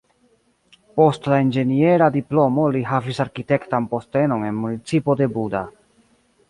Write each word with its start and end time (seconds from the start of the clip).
Post 0.99 1.29
la 1.33 1.39
inĝeniera 1.45 2.07
diplomo 2.17 2.65
li 2.77 2.81
havis 2.93 3.23
arkitektan 3.27 3.87
postenon 3.95 4.49
en 4.51 4.61
municipo 4.67 5.19
de 5.23 5.31
Buda. 5.37 5.65